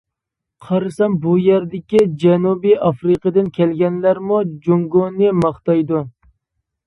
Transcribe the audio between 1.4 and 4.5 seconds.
يەردىكى جەنۇبىي ئافرىقىدىن كەلگەنلەرمۇ